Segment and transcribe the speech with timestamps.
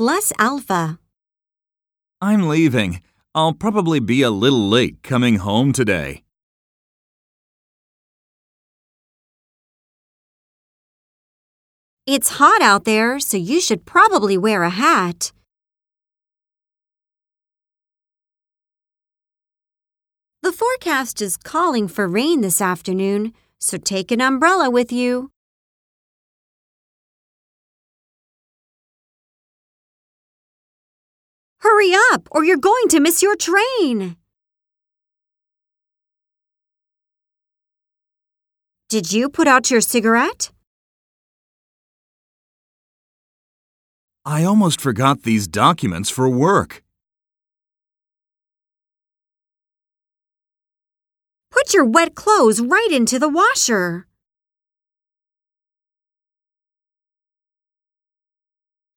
[0.00, 0.98] plus alpha.
[2.22, 3.02] I'm leaving.
[3.34, 6.22] I'll probably be a little late coming home today.
[12.06, 15.32] It's hot out there, so you should probably wear a hat.
[20.40, 25.30] The forecast is calling for rain this afternoon, so take an umbrella with you.
[31.70, 34.16] Hurry up, or you're going to miss your train.
[38.88, 40.50] Did you put out your cigarette?
[44.24, 46.82] I almost forgot these documents for work.
[51.52, 54.08] Put your wet clothes right into the washer.